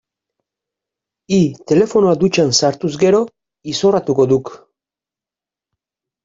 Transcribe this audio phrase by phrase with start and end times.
[1.35, 1.37] Hi,
[1.71, 3.19] telefonoa dutxan sartuz gero,
[3.75, 4.53] izorratuko duk.